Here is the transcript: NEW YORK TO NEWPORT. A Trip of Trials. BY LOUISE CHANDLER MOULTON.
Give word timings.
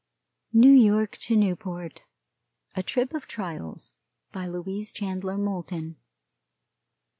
NEW 0.51 0.71
YORK 0.73 1.15
TO 1.17 1.35
NEWPORT. 1.37 2.01
A 2.75 2.81
Trip 2.81 3.13
of 3.13 3.27
Trials. 3.27 3.93
BY 4.31 4.47
LOUISE 4.47 4.91
CHANDLER 4.91 5.37
MOULTON. 5.37 5.95